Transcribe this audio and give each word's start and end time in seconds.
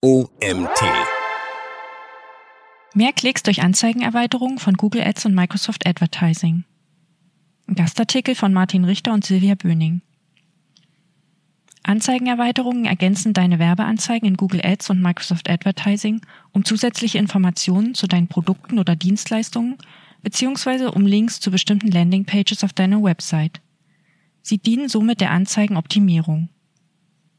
OMT. 0.00 0.80
Mehr 2.94 3.12
Klicks 3.12 3.42
durch 3.42 3.62
Anzeigenerweiterungen 3.62 4.60
von 4.60 4.74
Google 4.74 5.02
Ads 5.02 5.26
und 5.26 5.34
Microsoft 5.34 5.88
Advertising. 5.88 6.62
Gastartikel 7.66 8.36
von 8.36 8.52
Martin 8.52 8.84
Richter 8.84 9.12
und 9.12 9.24
Silvia 9.24 9.56
Böning. 9.56 10.02
Anzeigenerweiterungen 11.82 12.84
ergänzen 12.84 13.32
deine 13.32 13.58
Werbeanzeigen 13.58 14.28
in 14.28 14.36
Google 14.36 14.64
Ads 14.64 14.90
und 14.90 15.02
Microsoft 15.02 15.50
Advertising, 15.50 16.20
um 16.52 16.64
zusätzliche 16.64 17.18
Informationen 17.18 17.94
zu 17.94 18.06
deinen 18.06 18.28
Produkten 18.28 18.78
oder 18.78 18.94
Dienstleistungen 18.94 19.78
bzw. 20.22 20.92
um 20.94 21.06
Links 21.06 21.40
zu 21.40 21.50
bestimmten 21.50 21.90
Landingpages 21.90 22.62
auf 22.62 22.72
deiner 22.72 23.02
Website. 23.02 23.60
Sie 24.42 24.58
dienen 24.58 24.88
somit 24.88 25.20
der 25.20 25.32
Anzeigenoptimierung. 25.32 26.50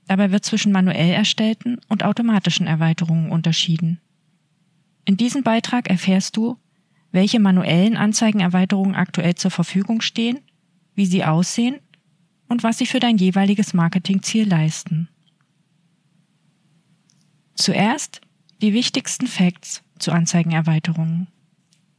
Dabei 0.10 0.32
wird 0.32 0.44
zwischen 0.44 0.72
manuell 0.72 1.12
erstellten 1.12 1.78
und 1.88 2.04
automatischen 2.04 2.66
Erweiterungen 2.66 3.30
unterschieden. 3.32 4.02
In 5.06 5.18
diesem 5.18 5.44
Beitrag 5.44 5.88
erfährst 5.88 6.36
du, 6.36 6.58
welche 7.12 7.40
manuellen 7.40 7.96
Anzeigenerweiterungen 7.96 8.96
aktuell 8.96 9.36
zur 9.36 9.52
Verfügung 9.52 10.02
stehen, 10.02 10.40
wie 10.96 11.06
sie 11.06 11.26
aussehen 11.26 11.80
und 12.48 12.64
was 12.64 12.80
sie 12.80 12.88
für 12.88 13.00
dein 13.00 13.18
jeweiliges 13.18 13.76
Marketingziel 13.76 14.50
leisten. 14.50 15.10
Zuerst 17.54 18.22
die 18.64 18.74
wichtigsten 18.74 19.28
Facts 19.28 19.84
zu 20.00 20.12
Anzeigenerweiterungen. 20.12 21.28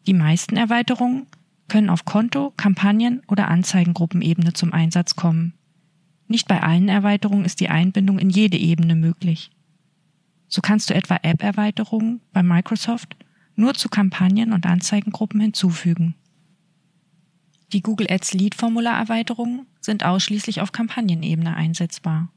Die 0.08 0.14
meisten 0.14 0.56
Erweiterungen 0.56 1.28
können 1.68 1.90
auf 1.90 2.04
Konto, 2.06 2.52
Kampagnen 2.56 3.22
oder 3.28 3.46
Anzeigengruppenebene 3.46 4.52
zum 4.52 4.72
Einsatz 4.72 5.14
kommen. 5.14 5.54
Nicht 6.30 6.46
bei 6.46 6.62
allen 6.62 6.88
Erweiterungen 6.88 7.44
ist 7.44 7.58
die 7.58 7.70
Einbindung 7.70 8.20
in 8.20 8.30
jede 8.30 8.56
Ebene 8.56 8.94
möglich. 8.94 9.50
So 10.46 10.60
kannst 10.60 10.88
du 10.88 10.94
etwa 10.94 11.18
App-Erweiterungen 11.20 12.20
bei 12.32 12.44
Microsoft 12.44 13.16
nur 13.56 13.74
zu 13.74 13.88
Kampagnen 13.88 14.52
und 14.52 14.64
Anzeigengruppen 14.64 15.40
hinzufügen. 15.40 16.14
Die 17.72 17.82
Google 17.82 18.06
Ads 18.08 18.34
Lead-Formular-Erweiterungen 18.34 19.66
sind 19.80 20.04
ausschließlich 20.04 20.60
auf 20.60 20.70
Kampagnenebene 20.70 21.56
einsetzbar. 21.56 22.28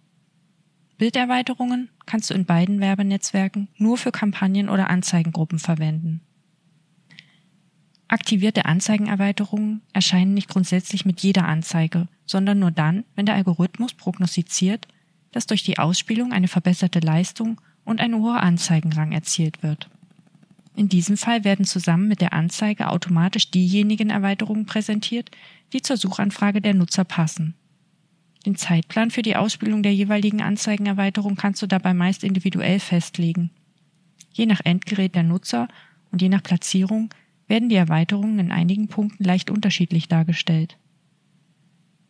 Bilderweiterungen 0.97 1.89
kannst 2.07 2.31
du 2.31 2.33
in 2.33 2.45
beiden 2.45 2.79
Werbenetzwerken 2.79 3.67
nur 3.77 3.99
für 3.99 4.11
Kampagnen 4.11 4.69
oder 4.69 4.89
Anzeigengruppen 4.89 5.59
verwenden. 5.59 6.21
Aktivierte 8.13 8.65
Anzeigenerweiterungen 8.65 9.81
erscheinen 9.91 10.35
nicht 10.35 10.47
grundsätzlich 10.47 11.03
mit 11.03 11.21
jeder 11.21 11.47
Anzeige, 11.47 12.07
sondern 12.27 12.59
nur 12.59 12.69
dann, 12.69 13.05
wenn 13.15 13.25
der 13.25 13.33
Algorithmus 13.33 13.95
prognostiziert, 13.95 14.87
dass 15.31 15.47
durch 15.47 15.63
die 15.63 15.79
Ausspielung 15.79 16.31
eine 16.31 16.47
verbesserte 16.47 16.99
Leistung 16.99 17.59
und 17.83 17.99
ein 17.99 18.13
hoher 18.13 18.43
Anzeigenrang 18.43 19.13
erzielt 19.13 19.63
wird. 19.63 19.89
In 20.75 20.89
diesem 20.89 21.17
Fall 21.17 21.43
werden 21.43 21.65
zusammen 21.65 22.07
mit 22.07 22.21
der 22.21 22.33
Anzeige 22.33 22.89
automatisch 22.89 23.49
diejenigen 23.49 24.11
Erweiterungen 24.11 24.67
präsentiert, 24.67 25.31
die 25.73 25.81
zur 25.81 25.97
Suchanfrage 25.97 26.61
der 26.61 26.75
Nutzer 26.75 27.05
passen. 27.05 27.55
Den 28.45 28.55
Zeitplan 28.55 29.09
für 29.09 29.23
die 29.23 29.37
Ausspielung 29.37 29.81
der 29.81 29.95
jeweiligen 29.95 30.43
Anzeigenerweiterung 30.43 31.35
kannst 31.35 31.63
du 31.63 31.67
dabei 31.67 31.95
meist 31.95 32.23
individuell 32.23 32.79
festlegen. 32.79 33.49
Je 34.33 34.45
nach 34.45 34.61
Endgerät 34.63 35.15
der 35.15 35.23
Nutzer 35.23 35.67
und 36.11 36.21
je 36.21 36.29
nach 36.29 36.43
Platzierung 36.43 37.09
werden 37.47 37.69
die 37.69 37.75
Erweiterungen 37.75 38.39
in 38.39 38.51
einigen 38.51 38.87
Punkten 38.87 39.23
leicht 39.23 39.49
unterschiedlich 39.49 40.07
dargestellt. 40.07 40.77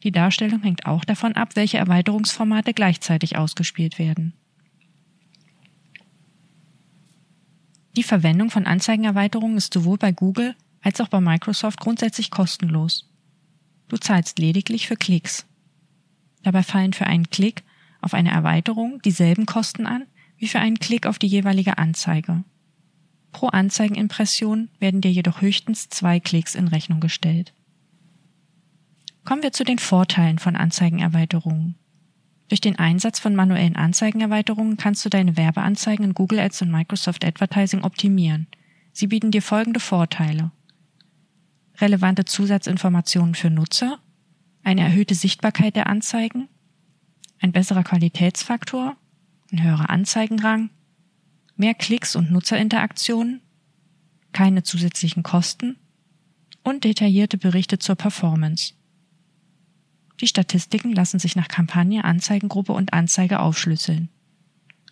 Die 0.03 0.11
Darstellung 0.11 0.61
hängt 0.61 0.85
auch 0.85 1.05
davon 1.05 1.33
ab, 1.33 1.55
welche 1.55 1.77
Erweiterungsformate 1.77 2.73
gleichzeitig 2.73 3.37
ausgespielt 3.37 3.99
werden. 3.99 4.33
Die 7.95 8.03
Verwendung 8.03 8.49
von 8.49 8.65
Anzeigenerweiterungen 8.65 9.57
ist 9.57 9.73
sowohl 9.73 9.97
bei 9.97 10.11
Google 10.11 10.55
als 10.81 10.99
auch 10.99 11.07
bei 11.07 11.21
Microsoft 11.21 11.79
grundsätzlich 11.79 12.31
kostenlos. 12.31 13.09
Du 13.87 13.97
zahlst 13.97 14.39
lediglich 14.39 14.87
für 14.87 14.95
Klicks. 14.95 15.45
Dabei 16.41 16.63
fallen 16.63 16.93
für 16.93 17.05
einen 17.05 17.29
Klick 17.29 17.63
auf 18.01 18.13
eine 18.13 18.31
Erweiterung 18.31 19.01
dieselben 19.03 19.45
Kosten 19.45 19.85
an 19.85 20.05
wie 20.37 20.47
für 20.47 20.59
einen 20.59 20.79
Klick 20.79 21.05
auf 21.05 21.19
die 21.19 21.27
jeweilige 21.27 21.77
Anzeige. 21.77 22.43
Pro 23.33 23.47
Anzeigenimpression 23.47 24.69
werden 24.79 25.01
dir 25.01 25.11
jedoch 25.11 25.41
höchstens 25.41 25.89
zwei 25.89 26.19
Klicks 26.19 26.55
in 26.55 26.69
Rechnung 26.69 27.01
gestellt. 27.01 27.53
Kommen 29.25 29.43
wir 29.43 29.51
zu 29.51 29.63
den 29.63 29.79
Vorteilen 29.79 30.39
von 30.39 30.55
Anzeigenerweiterungen. 30.55 31.75
Durch 32.49 32.61
den 32.61 32.77
Einsatz 32.77 33.19
von 33.19 33.35
manuellen 33.35 33.75
Anzeigenerweiterungen 33.75 34.77
kannst 34.77 35.03
du 35.03 35.09
deine 35.09 35.35
Werbeanzeigen 35.35 36.05
in 36.05 36.13
Google 36.13 36.39
Ads 36.39 36.61
und 36.61 36.71
Microsoft 36.71 37.25
Advertising 37.25 37.83
optimieren. 37.83 38.47
Sie 38.91 39.07
bieten 39.07 39.31
dir 39.31 39.41
folgende 39.41 39.79
Vorteile. 39.79 40.51
Relevante 41.79 42.25
Zusatzinformationen 42.25 43.33
für 43.33 43.49
Nutzer, 43.49 43.97
eine 44.63 44.81
erhöhte 44.81 45.15
Sichtbarkeit 45.15 45.75
der 45.75 45.87
Anzeigen, 45.87 46.47
ein 47.39 47.51
besserer 47.51 47.83
Qualitätsfaktor, 47.83 48.95
ein 49.51 49.63
höherer 49.63 49.89
Anzeigenrang, 49.89 50.69
mehr 51.55 51.73
Klicks 51.73 52.15
und 52.15 52.31
Nutzerinteraktionen, 52.31 53.41
keine 54.31 54.63
zusätzlichen 54.63 55.23
Kosten 55.23 55.77
und 56.63 56.83
detaillierte 56.83 57.37
Berichte 57.37 57.79
zur 57.79 57.95
Performance. 57.95 58.73
Die 60.21 60.27
Statistiken 60.27 60.93
lassen 60.93 61.19
sich 61.19 61.35
nach 61.35 61.47
Kampagne, 61.47 62.03
Anzeigengruppe 62.03 62.73
und 62.73 62.93
Anzeige 62.93 63.39
aufschlüsseln. 63.39 64.09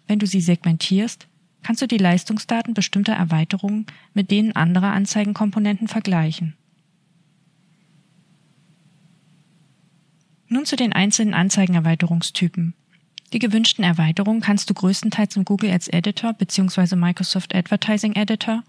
Wenn 0.07 0.19
du 0.19 0.27
sie 0.27 0.41
segmentierst, 0.41 1.27
kannst 1.63 1.81
du 1.81 1.87
die 1.87 1.97
Leistungsdaten 1.97 2.73
bestimmter 2.73 3.13
Erweiterungen 3.13 3.85
mit 4.13 4.31
denen 4.31 4.55
anderer 4.55 4.91
Anzeigenkomponenten 4.91 5.87
vergleichen. 5.87 6.55
Nun 10.47 10.65
zu 10.65 10.75
den 10.75 10.91
einzelnen 10.91 11.33
Anzeigenerweiterungstypen. 11.33 12.73
Die 13.33 13.39
gewünschten 13.39 13.83
Erweiterungen 13.83 14.41
kannst 14.41 14.69
du 14.69 14.73
größtenteils 14.73 15.37
im 15.37 15.45
Google 15.45 15.71
Ads 15.71 15.87
Editor 15.87 16.33
bzw. 16.33 16.95
Microsoft 16.95 17.55
Advertising 17.55 18.13
Editor 18.13 18.63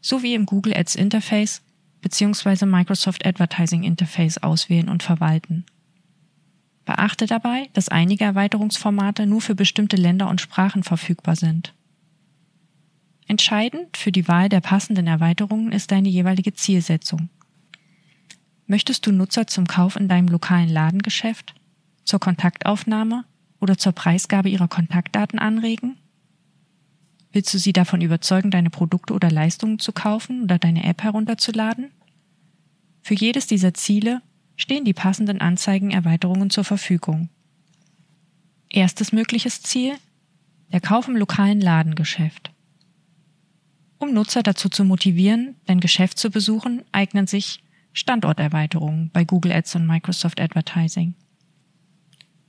sowie 0.00 0.34
im 0.34 0.44
Google 0.44 0.76
Ads 0.76 0.94
Interface 0.94 1.62
bzw. 2.02 2.66
Microsoft 2.66 3.24
Advertising 3.24 3.82
Interface 3.82 4.38
auswählen 4.38 4.90
und 4.90 5.02
verwalten. 5.02 5.64
Beachte 6.84 7.24
dabei, 7.24 7.70
dass 7.72 7.88
einige 7.88 8.24
Erweiterungsformate 8.24 9.26
nur 9.26 9.40
für 9.40 9.54
bestimmte 9.54 9.96
Länder 9.96 10.28
und 10.28 10.42
Sprachen 10.42 10.82
verfügbar 10.82 11.34
sind. 11.34 11.72
Entscheidend 13.26 13.96
für 13.96 14.12
die 14.12 14.28
Wahl 14.28 14.50
der 14.50 14.60
passenden 14.60 15.06
Erweiterungen 15.06 15.72
ist 15.72 15.90
deine 15.90 16.10
jeweilige 16.10 16.52
Zielsetzung. 16.52 17.30
Möchtest 18.66 19.06
du 19.06 19.12
Nutzer 19.12 19.46
zum 19.46 19.66
Kauf 19.66 19.96
in 19.96 20.08
deinem 20.08 20.28
lokalen 20.28 20.68
Ladengeschäft, 20.68 21.54
zur 22.04 22.20
Kontaktaufnahme 22.20 23.24
oder 23.64 23.78
zur 23.78 23.92
Preisgabe 23.92 24.50
ihrer 24.50 24.68
Kontaktdaten 24.68 25.38
anregen? 25.38 25.96
Willst 27.32 27.52
du 27.54 27.58
sie 27.58 27.72
davon 27.72 28.02
überzeugen, 28.02 28.50
deine 28.50 28.68
Produkte 28.68 29.14
oder 29.14 29.30
Leistungen 29.30 29.78
zu 29.78 29.92
kaufen 29.92 30.42
oder 30.42 30.58
deine 30.58 30.84
App 30.84 31.02
herunterzuladen? 31.02 31.90
Für 33.00 33.14
jedes 33.14 33.46
dieser 33.46 33.72
Ziele 33.72 34.20
stehen 34.56 34.84
die 34.84 34.92
passenden 34.92 35.40
Anzeigenerweiterungen 35.40 36.50
zur 36.50 36.64
Verfügung. 36.64 37.30
Erstes 38.68 39.12
mögliches 39.12 39.62
Ziel 39.62 39.94
der 40.70 40.82
Kauf 40.82 41.08
im 41.08 41.16
lokalen 41.16 41.62
Ladengeschäft. 41.62 42.52
Um 43.98 44.12
Nutzer 44.12 44.42
dazu 44.42 44.68
zu 44.68 44.84
motivieren, 44.84 45.56
dein 45.64 45.80
Geschäft 45.80 46.18
zu 46.18 46.30
besuchen, 46.30 46.82
eignen 46.92 47.26
sich 47.26 47.64
Standorterweiterungen 47.94 49.08
bei 49.10 49.24
Google 49.24 49.52
Ads 49.52 49.76
und 49.76 49.86
Microsoft 49.86 50.38
Advertising. 50.38 51.14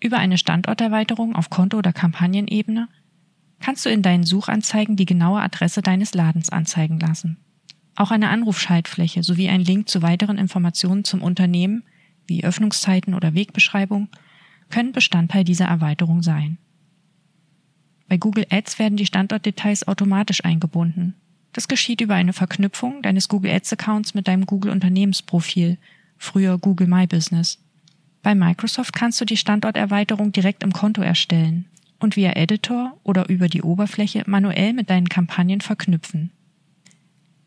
Über 0.06 0.20
eine 0.20 0.38
Standorterweiterung 0.38 1.36
auf 1.36 1.50
Konto- 1.50 1.80
oder 1.80 1.92
Kampagnenebene 1.92 2.90
kannst 3.60 3.88
du 3.88 3.90
in 3.90 4.04
deinen 4.04 4.24
Suchanzeigen 4.24 4.96
die 4.98 5.08
genaue 5.08 5.42
Adresse 5.42 5.82
deines 5.82 6.14
Ladens 6.14 6.52
anzeigen 6.52 7.00
lassen. 7.00 7.38
Auch 7.96 8.12
eine 8.12 8.30
Anrufschaltfläche 8.30 9.24
sowie 9.24 9.50
ein 9.50 9.62
Link 9.62 9.90
zu 9.90 10.04
weiteren 10.04 10.38
Informationen 10.38 11.06
zum 11.06 11.24
Unternehmen 11.24 11.86
wie 12.28 12.44
Öffnungszeiten 12.44 13.16
oder 13.16 13.34
Wegbeschreibung 13.34 14.10
können 14.70 14.92
Bestandteil 14.92 15.44
dieser 15.44 15.66
Erweiterung 15.66 16.22
sein. 16.22 16.60
Bei 18.08 18.18
Google 18.18 18.46
Ads 18.52 18.78
werden 18.78 18.98
die 18.98 19.08
Standortdetails 19.08 19.88
automatisch 19.88 20.46
eingebunden. 20.46 21.16
Das 21.52 21.68
geschieht 21.68 22.02
über 22.02 22.14
eine 22.14 22.34
Verknüpfung 22.34 23.02
deines 23.02 23.28
Google 23.28 23.50
Ads 23.50 23.74
Accounts 23.74 24.14
mit 24.14 24.28
deinem 24.28 24.46
Google 24.46 24.72
Unternehmensprofil, 24.72 25.80
früher 26.20 26.60
Google 26.60 26.86
My 26.86 27.08
Business. 27.08 27.65
Bei 28.26 28.34
Microsoft 28.34 28.96
kannst 28.96 29.22
du 29.22 29.26
die 29.26 29.38
Standorterweiterung 29.38 30.32
direkt 30.32 30.64
im 30.64 30.74
Konto 30.74 31.04
erstellen 31.04 31.66
und 32.00 32.16
via 32.16 32.36
Editor 32.36 33.00
oder 33.04 33.30
über 33.30 33.50
die 33.50 33.62
Oberfläche 33.62 34.24
manuell 34.26 34.74
mit 34.74 34.90
deinen 34.90 35.10
Kampagnen 35.10 35.62
verknüpfen. 35.62 36.32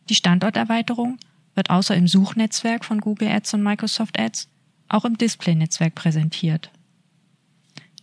Die 0.08 0.14
Standorterweiterung 0.14 1.19
wird 1.56 1.70
außer 1.70 1.96
im 1.96 2.06
Suchnetzwerk 2.06 2.84
von 2.84 3.00
Google 3.00 3.26
Ads 3.26 3.54
und 3.54 3.64
Microsoft 3.64 4.20
Ads 4.20 4.50
auch 4.88 5.04
im 5.04 5.19
Display-Netzwerk 5.19 5.96
präsentiert. 5.96 6.70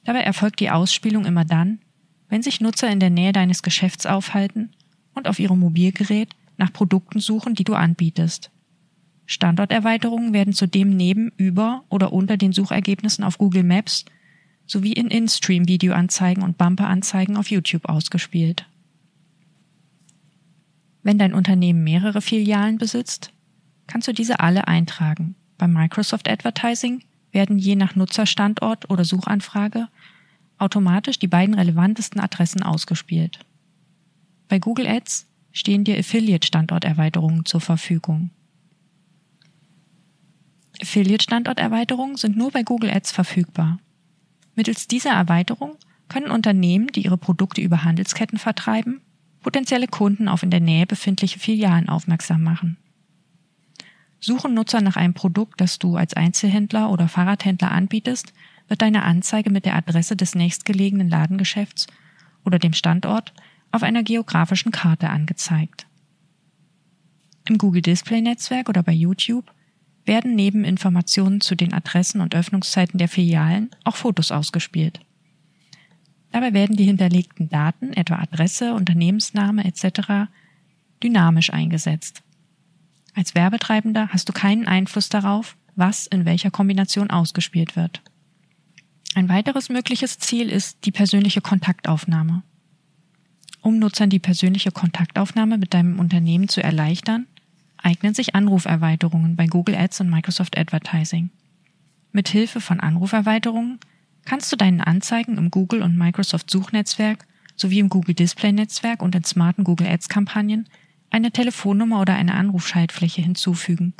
Dabei 0.04 0.24
erfolgt 0.24 0.60
die 0.60 0.69
Ausspielung 0.69 1.24
immer 1.24 1.45
dann, 1.45 1.80
wenn 2.27 2.44
sich 2.44 2.60
Nutzer 2.60 2.89
in 2.89 3.00
der 3.00 3.10
Nähe 3.10 3.31
deines 3.31 3.63
Geschäfts 3.63 4.06
aufhalten 4.06 4.74
und 5.13 5.30
auf 5.30 5.39
ihrem 5.39 5.60
Mobilgerät 5.60 6.36
nach 6.57 6.74
Produkten 6.74 7.22
suchen, 7.22 7.56
die 7.56 7.63
du 7.63 7.74
anbietest. 7.74 8.51
Standorterweiterungen 9.25 10.33
werden 10.33 10.54
zudem 10.54 10.95
neben, 10.95 11.31
über 11.38 11.83
oder 11.89 12.13
unter 12.13 12.38
den 12.38 12.54
Suchergebnissen 12.54 13.24
auf 13.24 13.38
Google 13.38 13.63
Maps 13.63 14.06
sowie 14.68 14.94
in 14.94 15.07
In-Stream-Videoanzeigen 15.07 16.44
und 16.44 16.57
Bumper-Anzeigen 16.57 17.38
auf 17.38 17.50
YouTube 17.50 17.86
ausgespielt. 17.86 18.68
Wenn 21.04 21.19
dein 21.19 21.33
Unternehmen 21.33 21.83
mehrere 21.83 22.22
Filialen 22.22 22.77
besitzt, 22.77 23.31
kannst 23.88 24.07
du 24.07 24.13
diese 24.13 24.39
alle 24.39 24.68
eintragen. 24.68 25.36
Bei 25.57 25.68
Microsoft 25.68 26.27
Advertising 26.27 27.04
werden 27.31 27.60
je 27.60 27.75
nach 27.75 27.95
Nutzerstandort 27.95 28.89
oder 28.89 29.06
Suchanfrage 29.06 29.88
automatisch 30.57 31.19
die 31.19 31.27
beiden 31.27 31.54
relevantesten 31.54 32.19
Adressen 32.22 32.63
ausgespielt. 32.63 33.39
Bei 34.48 34.57
Google 34.57 34.88
Ads 34.88 35.27
stehen 35.51 35.83
dir 35.83 35.98
Affiliate-Standorterweiterungen 35.98 37.45
zur 37.45 37.62
Verfügung. 37.62 38.31
Affiliate-Standorterweiterungen 40.81 42.18
sind 42.18 42.38
nur 42.38 42.51
bei 42.51 42.63
Google 42.63 42.92
Ads 42.92 43.12
verfügbar. 43.12 43.80
Mittels 44.56 44.88
dieser 44.88 45.12
Erweiterung 45.12 45.75
können 46.07 46.31
Unternehmen, 46.31 46.88
die 46.88 47.04
ihre 47.04 47.18
Produkte 47.18 47.62
über 47.62 47.83
Handelsketten 47.83 48.38
vertreiben, 48.38 49.01
potenzielle 49.42 49.88
Kunden 49.88 50.27
auf 50.27 50.44
in 50.44 50.51
der 50.51 50.60
Nähe 50.60 50.86
befindliche 50.86 51.39
Filialen 51.39 51.89
aufmerksam 51.89 52.42
machen. 52.44 52.77
Suchen 54.19 54.54
Nutzer 54.54 54.81
nach 54.81 54.95
einem 54.95 55.13
Produkt, 55.13 55.62
das 55.62 55.77
du 55.77 55.98
als 55.98 56.16
Einzelhändler 56.16 56.89
oder 56.89 57.07
Fahrradhändler 57.07 57.72
anbietest, 57.72 58.33
wird 58.68 58.81
deine 58.81 59.04
Anzeige 59.04 59.51
mit 59.51 59.66
der 59.66 59.75
Adresse 59.75 60.16
des 60.16 60.33
nächstgelegenen 60.33 61.10
Ladengeschäfts 61.10 61.86
oder 62.44 62.57
dem 62.57 62.74
Standort 62.74 63.33
auf 63.72 63.83
einer 63.83 64.04
geografischen 64.04 64.72
Karte 64.72 65.10
angezeigt. 65.10 65.86
Im 67.48 67.57
Google 67.60 67.83
Display 67.83 68.22
Netzwerk 68.22 68.69
oder 68.69 68.81
bei 68.81 68.94
YouTube 68.94 69.51
werden 70.06 70.36
neben 70.36 70.63
Informationen 70.63 71.42
zu 71.42 71.56
den 71.56 71.74
Adressen 71.74 72.22
und 72.22 72.36
Öffnungszeiten 72.36 72.98
der 72.98 73.07
Filialen 73.07 73.72
auch 73.84 73.96
Fotos 73.96 74.31
ausgespielt. 74.31 75.00
Dabei 76.31 76.54
werden 76.54 76.75
die 76.75 76.84
hinterlegten 76.84 77.50
Daten, 77.50 77.94
etwa 77.94 78.16
Adresse, 78.16 78.74
Unternehmensname 78.74 79.63
etc., 79.66 80.30
dynamisch 81.02 81.52
eingesetzt. 81.54 82.24
Als 83.13 83.36
Werbetreibender 83.36 84.10
hast 84.10 84.28
du 84.28 84.34
keinen 84.34 84.68
Einfluss 84.68 85.10
darauf, 85.10 85.56
was 85.75 86.08
in 86.08 86.25
welcher 86.25 86.51
Kombination 86.51 87.10
ausgespielt 87.10 87.75
wird. 87.75 88.01
Ein 89.16 89.30
weiteres 89.30 89.69
mögliches 89.69 90.19
Ziel 90.19 90.50
ist 90.50 90.80
die 90.86 90.92
persönliche 90.92 91.40
Kontaktaufnahme. 91.40 92.44
Um 93.62 93.80
Nutzern 93.80 94.10
die 94.10 94.19
persönliche 94.19 94.72
Kontaktaufnahme 94.72 95.58
mit 95.58 95.74
deinem 95.74 96.00
Unternehmen 96.00 96.50
zu 96.50 96.62
erleichtern, 96.62 97.28
eignen 97.86 98.14
sich 98.14 98.36
Anruferweiterungen 98.36 99.36
bei 99.36 99.46
Google 99.46 99.76
Ads 99.76 100.02
und 100.02 100.10
Microsoft 100.10 100.58
Advertising. 100.58 101.30
Mit 102.12 102.30
Hilfe 102.30 102.60
von 102.60 102.80
Anruferweiterungen 102.80 103.80
kannst 104.26 104.52
du 104.52 104.56
deinen 104.56 104.82
Anzeigen 104.82 105.38
im 105.38 105.52
Google 105.52 105.84
und 105.84 105.98
Microsoft 105.98 106.50
Suchnetzwerk 106.50 107.28
sowie 107.56 107.80
im 107.80 107.90
Google 107.90 108.16
Display 108.16 108.52
Netzwerk 108.52 109.02
und 109.02 109.16
in 109.16 109.24
smarten 109.24 109.64
Google 109.64 109.88
Ads 109.88 110.10
Kampagnen 110.10 110.68
eine 111.12 111.32
Telefonnummer 111.32 112.02
oder 112.02 112.16
eine 112.16 112.34
Anrufschaltfläche 112.34 113.22
hinzufügen, 113.22 113.94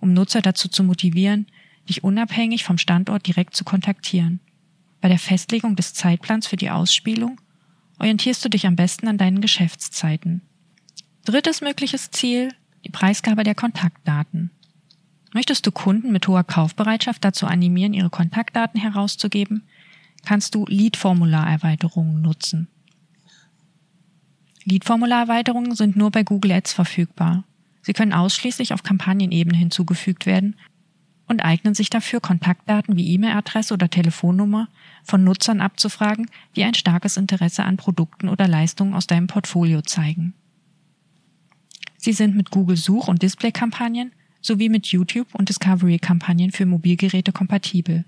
um 0.00 0.12
Nutzer 0.12 0.42
dazu 0.42 0.68
zu 0.68 0.82
motivieren, 0.82 1.46
dich 1.88 2.04
unabhängig 2.04 2.64
vom 2.64 2.78
Standort 2.78 3.26
direkt 3.26 3.54
zu 3.54 3.64
kontaktieren. 3.64 4.40
Bei 5.00 5.08
der 5.08 5.18
Festlegung 5.18 5.76
des 5.76 5.94
Zeitplans 5.94 6.46
für 6.46 6.56
die 6.56 6.70
Ausspielung 6.70 7.40
orientierst 7.98 8.44
du 8.44 8.48
dich 8.48 8.66
am 8.66 8.76
besten 8.76 9.08
an 9.08 9.18
deinen 9.18 9.40
Geschäftszeiten. 9.40 10.42
Drittes 11.24 11.60
mögliches 11.60 12.10
Ziel, 12.10 12.50
die 12.84 12.90
Preisgabe 12.90 13.44
der 13.44 13.54
Kontaktdaten. 13.54 14.50
Möchtest 15.32 15.66
du 15.66 15.72
Kunden 15.72 16.12
mit 16.12 16.26
hoher 16.26 16.44
Kaufbereitschaft 16.44 17.24
dazu 17.24 17.46
animieren, 17.46 17.94
ihre 17.94 18.10
Kontaktdaten 18.10 18.80
herauszugeben, 18.80 19.62
kannst 20.24 20.54
du 20.54 20.66
Lead-Formularerweiterungen 20.66 22.20
nutzen. 22.20 22.68
Lead-Formularerweiterungen 24.64 25.74
sind 25.74 25.96
nur 25.96 26.10
bei 26.10 26.22
Google 26.22 26.52
Ads 26.52 26.72
verfügbar. 26.72 27.44
Sie 27.82 27.92
können 27.92 28.12
ausschließlich 28.12 28.74
auf 28.74 28.82
Kampagnenebene 28.82 29.56
hinzugefügt 29.56 30.26
werden 30.26 30.56
und 31.26 31.40
eignen 31.40 31.74
sich 31.74 31.90
dafür, 31.90 32.20
Kontaktdaten 32.20 32.96
wie 32.96 33.14
E-Mail-Adresse 33.14 33.72
oder 33.72 33.88
Telefonnummer 33.88 34.68
von 35.04 35.22
Nutzern 35.24 35.60
abzufragen, 35.60 36.26
die 36.56 36.64
ein 36.64 36.74
starkes 36.74 37.16
Interesse 37.16 37.64
an 37.64 37.76
Produkten 37.76 38.28
oder 38.28 38.48
Leistungen 38.48 38.94
aus 38.94 39.06
deinem 39.06 39.28
Portfolio 39.28 39.80
zeigen. 39.80 40.34
Sie 42.00 42.14
sind 42.14 42.34
mit 42.34 42.50
Google 42.50 42.78
Such- 42.78 43.08
und 43.08 43.20
Display-Kampagnen 43.20 44.12
sowie 44.40 44.70
mit 44.70 44.86
YouTube- 44.86 45.34
und 45.34 45.50
Discovery-Kampagnen 45.50 46.50
für 46.50 46.64
Mobilgeräte 46.64 47.30
kompatibel 47.30 48.06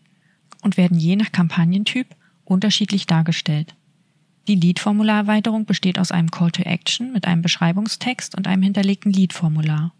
und 0.62 0.78
werden 0.78 0.98
je 0.98 1.14
nach 1.14 1.30
Kampagnentyp 1.30 2.06
unterschiedlich 2.46 3.06
dargestellt. 3.06 3.74
Die 4.48 4.54
Lead-Formularerweiterung 4.54 5.66
besteht 5.66 5.98
aus 5.98 6.10
einem 6.10 6.30
Call 6.30 6.50
to 6.52 6.62
Action 6.62 7.12
mit 7.12 7.26
einem 7.26 7.42
Beschreibungstext 7.42 8.34
und 8.34 8.48
einem 8.48 8.62
hinterlegten 8.62 9.12
Lead-Formular. 9.12 9.92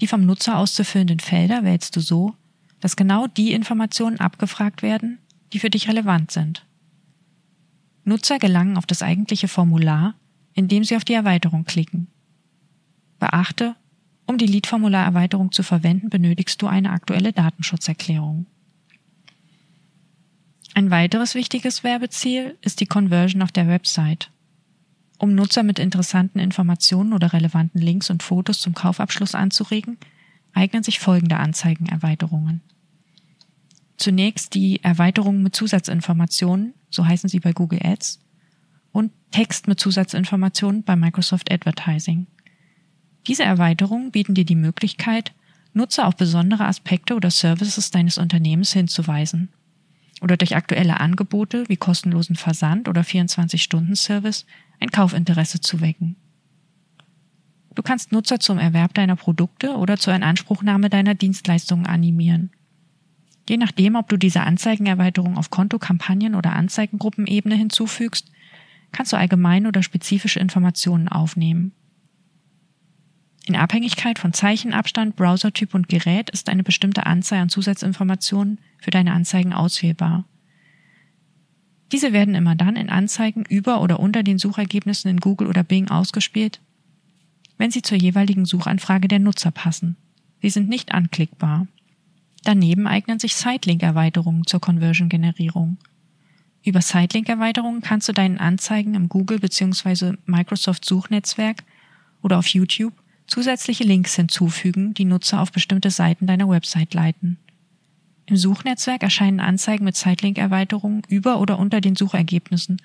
Die 0.00 0.08
vom 0.08 0.26
Nutzer 0.26 0.58
auszufüllenden 0.58 1.20
Felder 1.20 1.62
wählst 1.62 1.94
du 1.94 2.00
so, 2.00 2.34
dass 2.80 2.96
genau 2.96 3.28
die 3.28 3.52
Informationen 3.52 4.18
abgefragt 4.18 4.82
werden, 4.82 5.18
die 5.52 5.60
für 5.60 5.70
dich 5.70 5.88
relevant 5.88 6.32
sind. 6.32 6.66
Nutzer 8.02 8.40
gelangen 8.40 8.76
auf 8.76 8.86
das 8.86 9.02
eigentliche 9.02 9.46
Formular, 9.46 10.16
indem 10.52 10.82
sie 10.82 10.96
auf 10.96 11.04
die 11.04 11.14
Erweiterung 11.14 11.64
klicken. 11.64 12.08
Beachte, 13.18 13.76
um 14.26 14.38
die 14.38 14.46
Lead-Formular-Erweiterung 14.46 15.52
zu 15.52 15.62
verwenden, 15.62 16.10
benötigst 16.10 16.60
du 16.60 16.66
eine 16.66 16.90
aktuelle 16.90 17.32
Datenschutzerklärung. 17.32 18.46
Ein 20.74 20.90
weiteres 20.90 21.34
wichtiges 21.34 21.84
Werbeziel 21.84 22.58
ist 22.60 22.80
die 22.80 22.86
Conversion 22.86 23.42
auf 23.42 23.52
der 23.52 23.68
Website. 23.68 24.30
Um 25.18 25.34
Nutzer 25.34 25.62
mit 25.62 25.78
interessanten 25.78 26.38
Informationen 26.38 27.14
oder 27.14 27.32
relevanten 27.32 27.80
Links 27.80 28.10
und 28.10 28.22
Fotos 28.22 28.60
zum 28.60 28.74
Kaufabschluss 28.74 29.34
anzuregen, 29.34 29.96
eignen 30.52 30.82
sich 30.82 30.98
folgende 30.98 31.38
Anzeigenerweiterungen. 31.38 32.60
Zunächst 33.96 34.54
die 34.54 34.82
Erweiterungen 34.82 35.42
mit 35.42 35.56
Zusatzinformationen, 35.56 36.74
so 36.90 37.06
heißen 37.06 37.30
sie 37.30 37.40
bei 37.40 37.52
Google 37.52 37.80
Ads, 37.82 38.20
und 38.92 39.12
Text 39.30 39.68
mit 39.68 39.80
Zusatzinformationen 39.80 40.82
bei 40.82 40.96
Microsoft 40.96 41.50
Advertising. 41.50 42.26
Diese 43.26 43.44
Erweiterungen 43.44 44.10
bieten 44.12 44.34
dir 44.34 44.44
die 44.44 44.54
Möglichkeit, 44.54 45.32
Nutzer 45.72 46.06
auf 46.06 46.16
besondere 46.16 46.66
Aspekte 46.66 47.14
oder 47.14 47.30
Services 47.30 47.90
deines 47.90 48.18
Unternehmens 48.18 48.72
hinzuweisen 48.72 49.50
oder 50.22 50.36
durch 50.36 50.56
aktuelle 50.56 51.00
Angebote 51.00 51.68
wie 51.68 51.76
kostenlosen 51.76 52.36
Versand 52.36 52.88
oder 52.88 53.02
24-Stunden-Service 53.02 54.46
ein 54.80 54.90
Kaufinteresse 54.90 55.60
zu 55.60 55.80
wecken. 55.80 56.16
Du 57.74 57.82
kannst 57.82 58.12
Nutzer 58.12 58.40
zum 58.40 58.58
Erwerb 58.58 58.94
deiner 58.94 59.16
Produkte 59.16 59.76
oder 59.76 59.98
zur 59.98 60.14
Inanspruchnahme 60.14 60.88
deiner 60.88 61.14
Dienstleistungen 61.14 61.86
animieren. 61.86 62.50
Je 63.48 63.58
nachdem, 63.58 63.96
ob 63.96 64.08
du 64.08 64.16
diese 64.16 64.40
Anzeigenerweiterung 64.40 65.36
auf 65.36 65.50
Konto, 65.50 65.78
Kampagnen 65.78 66.34
oder 66.34 66.54
Anzeigengruppenebene 66.54 67.54
hinzufügst, 67.54 68.30
kannst 68.92 69.12
du 69.12 69.18
allgemeine 69.18 69.68
oder 69.68 69.82
spezifische 69.82 70.40
Informationen 70.40 71.08
aufnehmen. 71.08 71.72
In 73.46 73.54
Abhängigkeit 73.54 74.18
von 74.18 74.32
Zeichenabstand, 74.32 75.14
Browsertyp 75.14 75.72
und 75.72 75.88
Gerät 75.88 76.30
ist 76.30 76.48
eine 76.48 76.64
bestimmte 76.64 77.06
Anzahl 77.06 77.38
an 77.38 77.48
Zusatzinformationen 77.48 78.58
für 78.78 78.90
deine 78.90 79.12
Anzeigen 79.12 79.52
auswählbar. 79.52 80.24
Diese 81.92 82.12
werden 82.12 82.34
immer 82.34 82.56
dann 82.56 82.74
in 82.74 82.90
Anzeigen 82.90 83.44
über 83.44 83.80
oder 83.80 84.00
unter 84.00 84.24
den 84.24 84.38
Suchergebnissen 84.38 85.08
in 85.08 85.20
Google 85.20 85.46
oder 85.46 85.62
Bing 85.62 85.88
ausgespielt, 85.88 86.60
wenn 87.56 87.70
sie 87.70 87.82
zur 87.82 87.96
jeweiligen 87.96 88.46
Suchanfrage 88.46 89.06
der 89.06 89.20
Nutzer 89.20 89.52
passen. 89.52 89.96
Sie 90.42 90.50
sind 90.50 90.68
nicht 90.68 90.90
anklickbar. 90.90 91.68
Daneben 92.42 92.88
eignen 92.88 93.20
sich 93.20 93.36
Sitelink-Erweiterungen 93.36 94.44
zur 94.44 94.60
Conversion-Generierung. 94.60 95.78
Über 96.64 96.82
Sitelink-Erweiterungen 96.82 97.80
kannst 97.80 98.08
du 98.08 98.12
deinen 98.12 98.38
Anzeigen 98.38 98.94
im 98.94 99.08
Google 99.08 99.38
bzw. 99.38 100.14
Microsoft 100.26 100.84
Suchnetzwerk 100.84 101.62
oder 102.22 102.38
auf 102.38 102.48
YouTube 102.48 102.92
zusätzliche 103.26 103.84
Links 103.84 104.14
hinzufügen, 104.14 104.94
die 104.94 105.04
Nutzer 105.04 105.40
auf 105.40 105.52
bestimmte 105.52 105.90
Seiten 105.90 106.26
deiner 106.26 106.48
Website 106.48 106.94
leiten. 106.94 107.38
Im 108.26 108.36
Suchnetzwerk 108.36 109.02
erscheinen 109.02 109.40
Anzeigen 109.40 109.84
mit 109.84 109.96
Sitelink-Erweiterungen 109.96 111.02
über 111.08 111.40
oder 111.40 111.58
unter 111.58 111.80
den 111.80 111.94
Suchergebnissen 111.94 112.82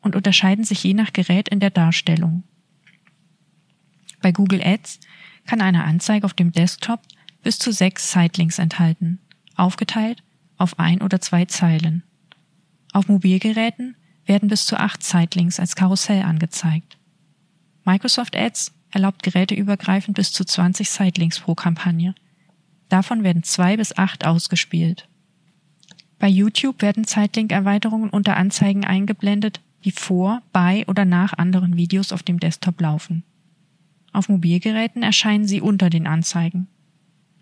und 0.00 0.16
unterscheiden 0.16 0.64
sich 0.64 0.82
je 0.82 0.94
nach 0.94 1.12
Gerät 1.12 1.48
in 1.48 1.60
der 1.60 1.70
Darstellung. 1.70 2.42
Bei 4.20 4.32
Google 4.32 4.62
Ads 4.62 5.00
kann 5.46 5.60
eine 5.60 5.84
Anzeige 5.84 6.24
auf 6.24 6.34
dem 6.34 6.50
Desktop 6.50 7.00
bis 7.42 7.58
zu 7.58 7.72
sechs 7.72 8.10
Sitelinks 8.10 8.58
enthalten, 8.58 9.20
aufgeteilt 9.54 10.22
auf 10.56 10.78
ein 10.78 11.02
oder 11.02 11.20
zwei 11.20 11.44
Zeilen. 11.44 12.02
Auf 12.92 13.08
Mobilgeräten 13.08 13.96
werden 14.24 14.48
bis 14.48 14.66
zu 14.66 14.78
acht 14.78 15.02
Zeitlinks 15.02 15.60
als 15.60 15.76
Karussell 15.76 16.22
angezeigt. 16.22 16.96
Microsoft 17.84 18.36
Ads 18.36 18.72
erlaubt 18.94 19.22
geräteübergreifend 19.22 20.16
bis 20.16 20.32
zu 20.32 20.44
20 20.44 20.88
Sitelinks 20.88 21.40
pro 21.40 21.54
Kampagne. 21.54 22.14
Davon 22.88 23.24
werden 23.24 23.42
zwei 23.42 23.76
bis 23.76 23.96
acht 23.96 24.26
ausgespielt. 24.26 25.08
Bei 26.18 26.28
YouTube 26.28 26.80
werden 26.80 27.04
Zeitlink-Erweiterungen 27.04 28.10
unter 28.10 28.36
Anzeigen 28.36 28.84
eingeblendet, 28.84 29.60
die 29.84 29.90
vor, 29.90 30.42
bei 30.52 30.84
oder 30.86 31.04
nach 31.04 31.34
anderen 31.34 31.76
Videos 31.76 32.12
auf 32.12 32.22
dem 32.22 32.40
Desktop 32.40 32.80
laufen. 32.80 33.24
Auf 34.12 34.28
Mobilgeräten 34.28 35.02
erscheinen 35.02 35.46
sie 35.46 35.60
unter 35.60 35.90
den 35.90 36.06
Anzeigen. 36.06 36.68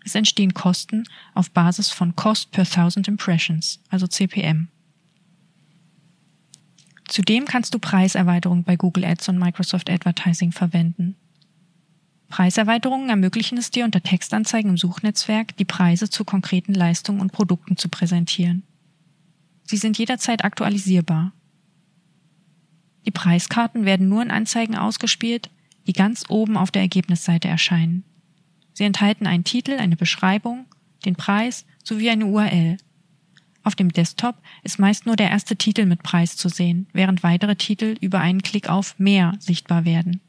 Es 0.03 0.15
entstehen 0.15 0.53
Kosten 0.53 1.05
auf 1.33 1.51
Basis 1.51 1.89
von 1.91 2.15
Cost 2.15 2.51
per 2.51 2.65
Thousand 2.65 3.07
Impressions, 3.07 3.79
also 3.89 4.07
CPM. 4.07 4.67
Zudem 7.07 7.45
kannst 7.45 7.73
du 7.73 7.79
Preiserweiterungen 7.79 8.63
bei 8.63 8.75
Google 8.75 9.05
Ads 9.05 9.29
und 9.29 9.37
Microsoft 9.37 9.89
Advertising 9.89 10.51
verwenden. 10.51 11.15
Preiserweiterungen 12.33 13.09
ermöglichen 13.09 13.59
es 13.59 13.69
dir 13.69 13.85
unter 13.85 14.01
Textanzeigen 14.01 14.71
im 14.71 14.77
Suchnetzwerk, 14.77 15.55
die 15.57 15.65
Preise 15.65 16.09
zu 16.09 16.25
konkreten 16.25 16.73
Leistungen 16.73 17.21
und 17.21 17.31
Produkten 17.31 17.77
zu 17.77 17.89
präsentieren. 17.89 18.63
Sie 19.65 19.77
sind 19.77 19.99
jederzeit 19.99 20.43
aktualisierbar. 20.43 21.31
Die 23.05 23.11
Preiskarten 23.11 23.85
werden 23.85 24.09
nur 24.09 24.23
in 24.23 24.31
Anzeigen 24.31 24.75
ausgespielt, 24.75 25.51
die 25.85 25.93
ganz 25.93 26.23
oben 26.27 26.57
auf 26.57 26.71
der 26.71 26.81
Ergebnisseite 26.81 27.49
erscheinen. 27.49 28.03
Sie 28.73 28.85
enthalten 28.85 29.27
einen 29.27 29.43
Titel, 29.43 29.73
eine 29.73 29.95
Beschreibung, 29.95 30.65
den 31.05 31.15
Preis 31.15 31.67
sowie 31.83 32.09
eine 32.09 32.25
URL. 32.25 32.77
Auf 33.61 33.75
dem 33.75 33.93
Desktop 33.93 34.37
ist 34.63 34.79
meist 34.79 35.05
nur 35.05 35.17
der 35.17 35.29
erste 35.29 35.55
Titel 35.55 35.85
mit 35.85 36.01
Preis 36.01 36.35
zu 36.35 36.49
sehen, 36.49 36.87
während 36.93 37.21
weitere 37.21 37.55
Titel 37.55 37.95
über 38.01 38.21
einen 38.21 38.41
Klick 38.41 38.69
auf 38.69 38.97
Mehr 38.97 39.35
sichtbar 39.37 39.85
werden. 39.85 40.19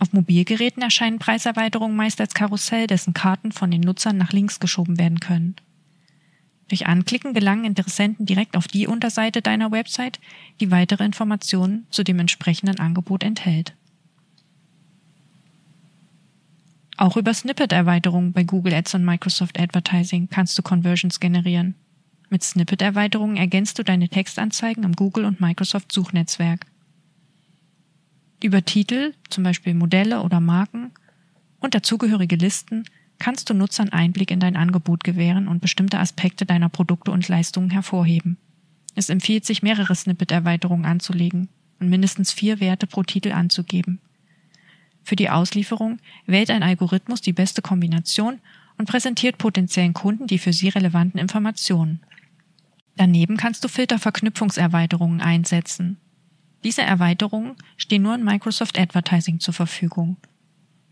Auf 0.00 0.14
Mobilgeräten 0.14 0.82
erscheinen 0.82 1.18
Preiserweiterungen 1.18 1.94
meist 1.94 2.22
als 2.22 2.32
Karussell, 2.32 2.86
dessen 2.86 3.12
Karten 3.12 3.52
von 3.52 3.70
den 3.70 3.82
Nutzern 3.82 4.16
nach 4.16 4.32
links 4.32 4.58
geschoben 4.58 4.98
werden 4.98 5.20
können. 5.20 5.56
Durch 6.68 6.86
Anklicken 6.86 7.34
gelangen 7.34 7.66
Interessenten 7.66 8.24
direkt 8.24 8.56
auf 8.56 8.66
die 8.66 8.86
Unterseite 8.86 9.42
deiner 9.42 9.72
Website, 9.72 10.18
die 10.58 10.70
weitere 10.70 11.04
Informationen 11.04 11.86
zu 11.90 12.02
dem 12.02 12.18
entsprechenden 12.18 12.80
Angebot 12.80 13.22
enthält. 13.22 13.74
Auch 16.96 17.18
über 17.18 17.34
Snippet-Erweiterungen 17.34 18.32
bei 18.32 18.44
Google 18.44 18.74
Ads 18.74 18.94
und 18.94 19.04
Microsoft 19.04 19.60
Advertising 19.60 20.28
kannst 20.30 20.56
du 20.56 20.62
Conversions 20.62 21.20
generieren. 21.20 21.74
Mit 22.30 22.42
Snippet-Erweiterungen 22.42 23.36
ergänzt 23.36 23.78
du 23.78 23.82
deine 23.82 24.08
Textanzeigen 24.08 24.84
im 24.84 24.94
Google 24.94 25.26
und 25.26 25.40
Microsoft 25.40 25.92
Suchnetzwerk. 25.92 26.66
Über 28.42 28.64
Titel, 28.64 29.14
zum 29.28 29.44
Beispiel 29.44 29.74
Modelle 29.74 30.22
oder 30.22 30.40
Marken, 30.40 30.92
und 31.60 31.74
dazugehörige 31.74 32.36
Listen 32.36 32.84
kannst 33.18 33.50
du 33.50 33.54
Nutzern 33.54 33.90
Einblick 33.90 34.30
in 34.30 34.40
dein 34.40 34.56
Angebot 34.56 35.04
gewähren 35.04 35.46
und 35.46 35.60
bestimmte 35.60 35.98
Aspekte 35.98 36.46
deiner 36.46 36.70
Produkte 36.70 37.10
und 37.10 37.28
Leistungen 37.28 37.70
hervorheben. 37.70 38.38
Es 38.94 39.10
empfiehlt 39.10 39.44
sich, 39.44 39.62
mehrere 39.62 39.94
Snippet-Erweiterungen 39.94 40.86
anzulegen 40.86 41.48
und 41.78 41.90
mindestens 41.90 42.32
vier 42.32 42.60
Werte 42.60 42.86
pro 42.86 43.02
Titel 43.02 43.32
anzugeben. 43.32 44.00
Für 45.04 45.16
die 45.16 45.30
Auslieferung 45.30 45.98
wählt 46.26 46.50
ein 46.50 46.62
Algorithmus 46.62 47.20
die 47.20 47.32
beste 47.32 47.62
Kombination 47.62 48.40
und 48.78 48.88
präsentiert 48.88 49.38
potenziellen 49.38 49.92
Kunden 49.92 50.26
die 50.26 50.38
für 50.38 50.52
sie 50.52 50.70
relevanten 50.70 51.20
Informationen. 51.20 52.00
Daneben 52.96 53.36
kannst 53.36 53.64
du 53.64 53.68
Filterverknüpfungserweiterungen 53.68 55.20
einsetzen. 55.20 55.98
Diese 56.64 56.82
Erweiterungen 56.82 57.56
stehen 57.76 58.02
nur 58.02 58.14
in 58.14 58.24
Microsoft 58.24 58.78
Advertising 58.78 59.40
zur 59.40 59.54
Verfügung. 59.54 60.16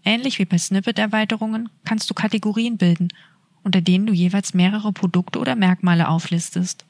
Ähnlich 0.04 0.38
wie 0.38 0.44
bei 0.44 0.56
Snippet-Erweiterungen 0.56 1.68
kannst 1.84 2.08
du 2.08 2.14
Kategorien 2.14 2.78
bilden, 2.78 3.08
unter 3.62 3.80
denen 3.80 4.06
du 4.06 4.12
jeweils 4.12 4.54
mehrere 4.54 4.92
Produkte 4.92 5.38
oder 5.38 5.56
Merkmale 5.56 6.08
auflistest. 6.08 6.86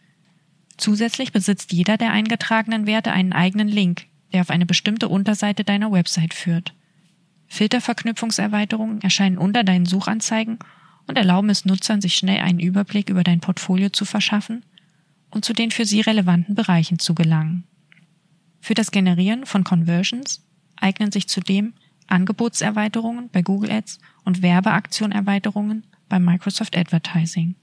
Zusätzlich 0.76 1.32
besitzt 1.32 1.72
jeder 1.72 1.96
der 1.96 2.12
eingetragenen 2.12 2.86
Werte 2.86 3.10
einen 3.10 3.32
eigenen 3.32 3.68
Link, 3.68 4.06
der 4.32 4.42
auf 4.42 4.50
eine 4.50 4.66
bestimmte 4.66 5.08
Unterseite 5.08 5.64
deiner 5.64 5.90
Website 5.90 6.34
führt. 6.34 6.74
Filterverknüpfungserweiterungen 7.48 9.00
erscheinen 9.00 9.38
unter 9.38 9.64
deinen 9.64 9.86
Suchanzeigen 9.86 10.58
und 11.06 11.16
erlauben 11.16 11.50
es 11.50 11.64
Nutzern, 11.64 12.00
sich 12.00 12.14
schnell 12.14 12.40
einen 12.40 12.60
Überblick 12.60 13.08
über 13.08 13.24
dein 13.24 13.40
Portfolio 13.40 13.88
zu 13.88 14.04
verschaffen 14.04 14.64
und 15.30 15.44
zu 15.44 15.54
den 15.54 15.70
für 15.70 15.86
sie 15.86 16.02
relevanten 16.02 16.54
Bereichen 16.54 16.98
zu 16.98 17.14
gelangen. 17.14 17.64
Für 18.60 18.74
das 18.74 18.90
Generieren 18.90 19.46
von 19.46 19.64
Conversions 19.64 20.44
eignen 20.76 21.12
sich 21.12 21.28
zudem 21.28 21.74
Angebotserweiterungen 22.06 23.28
bei 23.30 23.42
Google 23.42 23.70
Ads 23.70 23.98
und 24.24 24.42
Werbeaktionerweiterungen 24.42 25.84
bei 26.08 26.18
Microsoft 26.18 26.76
Advertising. 26.76 27.54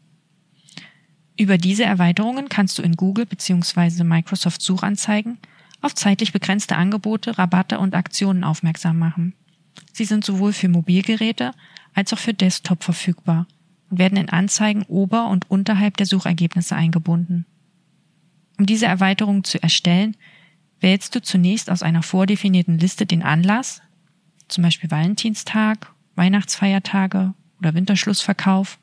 Über 1.38 1.58
diese 1.58 1.84
Erweiterungen 1.84 2.48
kannst 2.48 2.78
du 2.78 2.82
in 2.82 2.96
Google 2.96 3.26
bzw. 3.26 4.04
Microsoft 4.04 4.62
Suchanzeigen 4.62 5.38
auf 5.82 5.94
zeitlich 5.94 6.32
begrenzte 6.32 6.78
Angebote, 6.78 7.38
Rabatte 7.38 7.80
und 7.80 7.94
Aktionen 7.94 8.44
aufmerksam 8.44 8.98
machen. 8.98 9.34
Sie 9.92 10.06
sind 10.06 10.24
sowohl 10.24 10.54
für 10.54 10.70
Mobilgeräte 10.70 11.52
als 11.94 12.14
auch 12.14 12.20
für 12.20 12.34
Desktop 12.34 12.84
verfügbar 12.84 13.48
und 13.90 14.00
werden 14.00 14.18
in 14.18 14.30
Anzeigen 14.30 14.84
ober 14.84 15.28
und 15.30 15.50
unterhalb 15.50 15.98
der 15.98 16.06
Suchergebnisse 16.06 16.76
eingebunden. 16.76 17.46
Um 18.58 18.66
diese 18.66 18.86
Erweiterung 18.86 19.44
zu 19.44 19.62
erstellen, 19.62 20.16
wählst 20.80 21.16
du 21.16 21.22
zunächst 21.22 21.70
aus 21.70 21.84
einer 21.84 22.04
vordefinierten 22.04 22.78
Liste 22.78 23.06
den 23.06 23.24
Anlass, 23.24 23.82
zum 24.48 24.64
Beispiel 24.64 24.92
Valentinstag, 24.92 25.94
Weihnachtsfeiertage 26.16 27.34
oder 27.60 27.74
Winterschlussverkauf. 27.74 28.78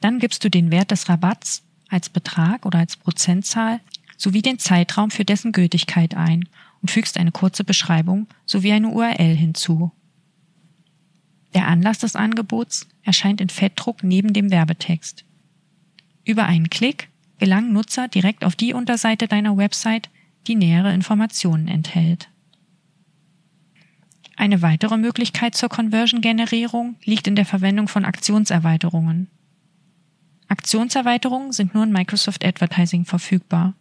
Dann 0.00 0.18
gibst 0.18 0.44
du 0.44 0.50
den 0.50 0.70
Wert 0.70 0.90
des 0.90 1.08
Rabatts 1.08 1.62
als 1.88 2.08
Betrag 2.08 2.64
oder 2.66 2.78
als 2.78 2.96
Prozentzahl 2.96 3.80
sowie 4.16 4.42
den 4.42 4.58
Zeitraum 4.58 5.10
für 5.10 5.24
dessen 5.24 5.52
Gültigkeit 5.52 6.16
ein 6.16 6.48
und 6.80 6.90
fügst 6.90 7.18
eine 7.18 7.32
kurze 7.32 7.64
Beschreibung 7.64 8.26
sowie 8.46 8.72
eine 8.72 8.88
URL 8.88 9.34
hinzu. 9.36 9.92
Der 11.54 11.68
Anlass 11.68 11.98
des 11.98 12.16
Angebots 12.16 12.88
erscheint 13.02 13.40
in 13.40 13.50
Fettdruck 13.50 14.02
neben 14.02 14.32
dem 14.32 14.50
Werbetext. 14.50 15.24
Über 16.24 16.46
einen 16.46 16.70
Klick 16.70 17.08
gelangen 17.38 17.72
Nutzer 17.72 18.06
direkt 18.06 18.44
auf 18.44 18.54
die 18.54 18.72
Unterseite 18.72 19.26
deiner 19.26 19.56
Website, 19.56 20.08
die 20.46 20.54
nähere 20.54 20.92
Informationen 20.94 21.68
enthält. 21.68 22.28
Eine 24.36 24.62
weitere 24.62 24.96
Möglichkeit 24.96 25.54
zur 25.54 25.68
Conversion-Generierung 25.68 26.96
liegt 27.04 27.26
in 27.26 27.36
der 27.36 27.44
Verwendung 27.44 27.88
von 27.88 28.04
Aktionserweiterungen. 28.04 29.28
Aktionserweiterungen 30.48 31.52
sind 31.52 31.74
nur 31.74 31.84
in 31.84 31.92
Microsoft 31.92 32.44
Advertising 32.44 33.04
verfügbar. 33.04 33.74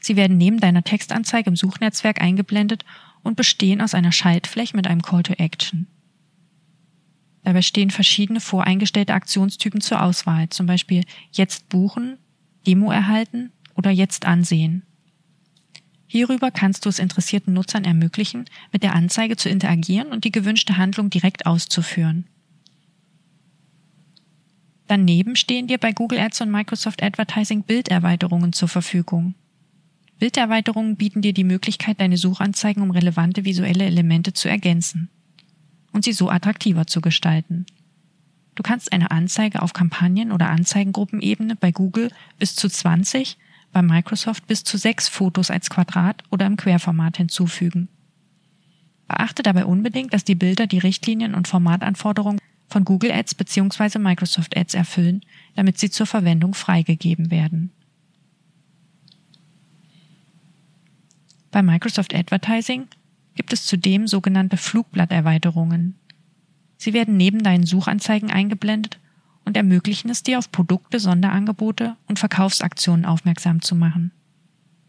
Sie 0.00 0.16
werden 0.16 0.36
neben 0.36 0.60
deiner 0.60 0.84
Textanzeige 0.84 1.50
im 1.50 1.56
Suchnetzwerk 1.56 2.20
eingeblendet 2.20 2.84
und 3.22 3.36
bestehen 3.36 3.80
aus 3.80 3.94
einer 3.94 4.12
Schaltfläche 4.12 4.76
mit 4.76 4.86
einem 4.86 5.02
Call 5.02 5.22
to 5.22 5.32
Action. 5.34 5.86
Dabei 7.42 7.62
stehen 7.62 7.90
verschiedene 7.90 8.40
voreingestellte 8.40 9.14
Aktionstypen 9.14 9.80
zur 9.80 10.02
Auswahl, 10.02 10.48
zum 10.50 10.66
Beispiel 10.66 11.04
jetzt 11.32 11.68
buchen, 11.68 12.18
Demo 12.66 12.90
erhalten 12.90 13.52
oder 13.74 13.90
jetzt 13.90 14.26
ansehen. 14.26 14.82
Hierüber 16.10 16.50
kannst 16.50 16.84
du 16.84 16.88
es 16.88 16.98
interessierten 16.98 17.52
Nutzern 17.52 17.84
ermöglichen, 17.84 18.46
mit 18.72 18.82
der 18.82 18.94
Anzeige 18.94 19.36
zu 19.36 19.50
interagieren 19.50 20.08
und 20.08 20.24
die 20.24 20.32
gewünschte 20.32 20.78
Handlung 20.78 21.10
direkt 21.10 21.44
auszuführen. 21.46 22.24
Daneben 24.86 25.36
stehen 25.36 25.66
dir 25.66 25.76
bei 25.76 25.92
Google 25.92 26.18
Ads 26.18 26.40
und 26.40 26.50
Microsoft 26.50 27.02
Advertising 27.02 27.62
Bilderweiterungen 27.62 28.54
zur 28.54 28.68
Verfügung. 28.68 29.34
Bilderweiterungen 30.18 30.96
bieten 30.96 31.20
dir 31.20 31.34
die 31.34 31.44
Möglichkeit, 31.44 32.00
deine 32.00 32.16
Suchanzeigen 32.16 32.82
um 32.82 32.90
relevante 32.90 33.44
visuelle 33.44 33.84
Elemente 33.84 34.32
zu 34.32 34.48
ergänzen 34.48 35.10
und 35.92 36.04
sie 36.04 36.14
so 36.14 36.30
attraktiver 36.30 36.86
zu 36.86 37.02
gestalten. 37.02 37.66
Du 38.54 38.62
kannst 38.62 38.92
eine 38.92 39.10
Anzeige 39.10 39.60
auf 39.60 39.74
Kampagnen- 39.74 40.32
oder 40.32 40.48
Anzeigengruppenebene 40.48 41.54
bei 41.54 41.70
Google 41.70 42.10
bis 42.38 42.56
zu 42.56 42.68
20 42.68 43.36
bei 43.72 43.82
Microsoft 43.82 44.46
bis 44.46 44.64
zu 44.64 44.76
sechs 44.78 45.08
Fotos 45.08 45.50
als 45.50 45.70
Quadrat 45.70 46.22
oder 46.30 46.46
im 46.46 46.56
Querformat 46.56 47.16
hinzufügen. 47.18 47.88
Beachte 49.06 49.42
dabei 49.42 49.64
unbedingt, 49.64 50.12
dass 50.12 50.24
die 50.24 50.34
Bilder 50.34 50.66
die 50.66 50.78
Richtlinien 50.78 51.34
und 51.34 51.48
Formatanforderungen 51.48 52.40
von 52.68 52.84
Google 52.84 53.12
Ads 53.12 53.34
bzw. 53.34 53.98
Microsoft 53.98 54.56
Ads 54.56 54.74
erfüllen, 54.74 55.22
damit 55.54 55.78
sie 55.78 55.90
zur 55.90 56.06
Verwendung 56.06 56.54
freigegeben 56.54 57.30
werden. 57.30 57.70
Bei 61.50 61.62
Microsoft 61.62 62.14
Advertising 62.14 62.88
gibt 63.34 63.52
es 63.52 63.64
zudem 63.64 64.06
sogenannte 64.06 64.58
Flugblatterweiterungen. 64.58 65.94
Sie 66.76 66.92
werden 66.92 67.16
neben 67.16 67.42
deinen 67.42 67.64
Suchanzeigen 67.64 68.30
eingeblendet 68.30 68.98
und 69.48 69.56
ermöglichen 69.56 70.10
es 70.10 70.22
dir, 70.22 70.38
auf 70.38 70.52
Produkte, 70.52 71.00
Sonderangebote 71.00 71.96
und 72.06 72.18
Verkaufsaktionen 72.18 73.06
aufmerksam 73.06 73.62
zu 73.62 73.74
machen. 73.74 74.12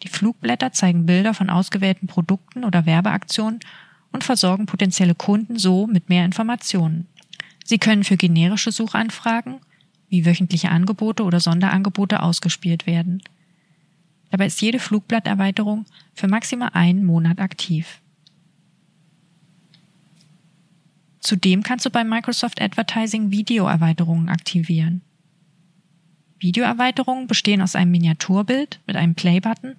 Die 0.04 0.10
Flugblätter 0.10 0.74
zeigen 0.74 1.06
Bilder 1.06 1.34
von 1.34 1.50
ausgewählten 1.50 2.08
Produkten 2.08 2.66
oder 2.66 2.86
Werbeaktionen 2.86 3.62
und 4.12 4.26
versorgen 4.26 4.66
potenzielle 4.66 5.16
Kunden 5.16 5.58
so 5.58 5.88
mit 5.88 6.10
mehr 6.10 6.26
Informationen. 6.26 7.08
Sie 7.64 7.78
können 7.78 8.04
für 8.04 8.18
generische 8.18 8.74
Suchanfragen 8.74 9.62
wie 10.10 10.26
wöchentliche 10.26 10.72
Angebote 10.72 11.24
oder 11.24 11.40
Sonderangebote 11.40 12.22
ausgespielt 12.22 12.86
werden. 12.86 13.22
Dabei 14.30 14.48
ist 14.48 14.62
jede 14.62 14.80
Flugblatterweiterung 14.80 15.86
für 16.14 16.28
maximal 16.28 16.72
einen 16.74 17.06
Monat 17.06 17.40
aktiv. 17.40 18.02
Zudem 21.20 21.64
kannst 21.64 21.86
du 21.86 21.90
bei 21.90 22.04
Microsoft 22.04 22.62
Advertising 22.62 23.32
Videoerweiterungen 23.32 24.30
aktivieren. 24.30 25.02
Videoerweiterungen 26.40 27.28
bestehen 27.28 27.62
aus 27.62 27.76
einem 27.76 27.92
Miniaturbild 27.92 28.80
mit 28.88 28.96
einem 28.96 29.16
Playbutton 29.16 29.76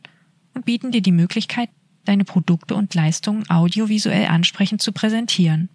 und 0.55 0.67
bieten 0.67 0.93
dir 0.93 1.01
die 1.01 1.13
Möglichkeit, 1.13 1.71
deine 2.05 2.25
Produkte 2.25 2.75
und 2.75 2.95
Leistungen 2.95 3.49
audiovisuell 3.49 4.27
ansprechend 4.27 4.83
zu 4.83 4.93
präsentieren. 4.93 5.69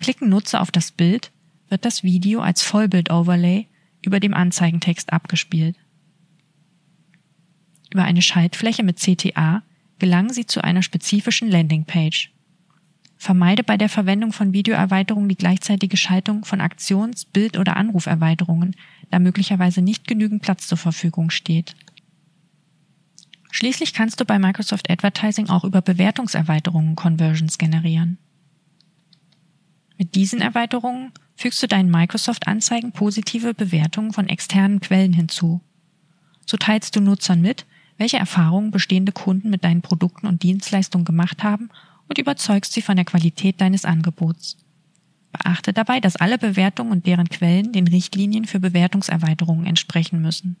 Klicken 0.00 0.28
Nutzer 0.28 0.60
auf 0.60 0.70
das 0.70 0.92
Bild, 0.92 1.32
wird 1.68 1.84
das 1.84 2.02
Video 2.02 2.40
als 2.40 2.62
Vollbild-Overlay 2.62 3.66
über 4.02 4.20
dem 4.20 4.34
Anzeigentext 4.34 5.12
abgespielt. 5.12 5.76
Über 7.92 8.04
eine 8.04 8.22
Schaltfläche 8.22 8.82
mit 8.82 8.98
CTA 8.98 9.62
gelangen 9.98 10.32
Sie 10.32 10.46
zu 10.46 10.62
einer 10.62 10.82
spezifischen 10.82 11.50
Landingpage. 11.50 12.32
Vermeide 13.18 13.64
bei 13.64 13.76
der 13.76 13.88
Verwendung 13.88 14.32
von 14.32 14.52
Videoerweiterungen 14.52 15.28
die 15.28 15.36
gleichzeitige 15.36 15.96
Schaltung 15.96 16.44
von 16.44 16.60
Aktions-, 16.60 17.24
Bild- 17.24 17.58
oder 17.58 17.76
Anruferweiterungen, 17.76 18.76
da 19.10 19.18
möglicherweise 19.18 19.82
nicht 19.82 20.06
genügend 20.06 20.40
Platz 20.42 20.68
zur 20.68 20.78
Verfügung 20.78 21.30
steht. 21.30 21.74
Schließlich 23.50 23.92
kannst 23.92 24.20
du 24.20 24.24
bei 24.24 24.38
Microsoft 24.38 24.88
Advertising 24.88 25.48
auch 25.48 25.64
über 25.64 25.82
Bewertungserweiterungen 25.82 26.94
Conversions 26.94 27.58
generieren. 27.58 28.18
Mit 29.96 30.14
diesen 30.14 30.40
Erweiterungen 30.40 31.10
fügst 31.34 31.60
du 31.60 31.66
deinen 31.66 31.90
Microsoft-Anzeigen 31.90 32.92
positive 32.92 33.52
Bewertungen 33.52 34.12
von 34.12 34.28
externen 34.28 34.78
Quellen 34.78 35.12
hinzu. 35.12 35.60
So 36.46 36.56
teilst 36.56 36.94
du 36.94 37.00
Nutzern 37.00 37.40
mit, 37.40 37.66
welche 37.96 38.18
Erfahrungen 38.18 38.70
bestehende 38.70 39.10
Kunden 39.10 39.50
mit 39.50 39.64
deinen 39.64 39.82
Produkten 39.82 40.28
und 40.28 40.44
Dienstleistungen 40.44 41.04
gemacht 41.04 41.42
haben 41.42 41.68
und 42.08 42.18
überzeugst 42.18 42.72
sie 42.72 42.82
von 42.82 42.96
der 42.96 43.04
Qualität 43.04 43.60
deines 43.60 43.84
Angebots. 43.84 44.56
Beachte 45.32 45.72
dabei, 45.72 46.00
dass 46.00 46.16
alle 46.16 46.38
Bewertungen 46.38 46.92
und 46.92 47.06
deren 47.06 47.28
Quellen 47.28 47.72
den 47.72 47.86
Richtlinien 47.86 48.46
für 48.46 48.60
Bewertungserweiterungen 48.60 49.66
entsprechen 49.66 50.20
müssen. 50.20 50.56